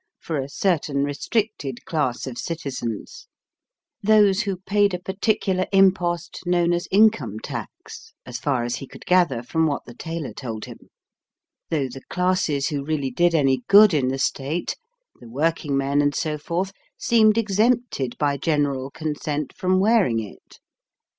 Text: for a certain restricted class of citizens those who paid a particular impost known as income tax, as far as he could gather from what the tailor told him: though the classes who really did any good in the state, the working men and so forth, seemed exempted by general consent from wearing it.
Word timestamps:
for 0.19 0.39
a 0.41 0.49
certain 0.49 1.03
restricted 1.03 1.85
class 1.85 2.25
of 2.25 2.35
citizens 2.35 3.27
those 4.01 4.41
who 4.41 4.57
paid 4.57 4.95
a 4.95 4.99
particular 4.99 5.67
impost 5.71 6.39
known 6.47 6.73
as 6.73 6.87
income 6.89 7.37
tax, 7.39 8.11
as 8.25 8.39
far 8.39 8.63
as 8.63 8.77
he 8.77 8.87
could 8.87 9.05
gather 9.05 9.43
from 9.43 9.67
what 9.67 9.85
the 9.85 9.93
tailor 9.93 10.33
told 10.33 10.65
him: 10.65 10.89
though 11.69 11.87
the 11.87 12.01
classes 12.09 12.69
who 12.69 12.83
really 12.83 13.11
did 13.11 13.35
any 13.35 13.61
good 13.67 13.93
in 13.93 14.07
the 14.07 14.17
state, 14.17 14.75
the 15.19 15.29
working 15.29 15.77
men 15.77 16.01
and 16.01 16.15
so 16.15 16.35
forth, 16.35 16.71
seemed 16.97 17.37
exempted 17.37 18.17
by 18.17 18.37
general 18.37 18.89
consent 18.89 19.53
from 19.55 19.79
wearing 19.79 20.19
it. 20.19 20.57